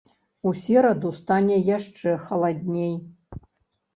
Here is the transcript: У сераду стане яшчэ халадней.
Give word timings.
У 0.51 0.51
сераду 0.61 1.11
стане 1.17 1.57
яшчэ 1.77 2.15
халадней. 2.29 2.91